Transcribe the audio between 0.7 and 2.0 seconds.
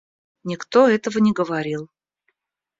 этого не говорил.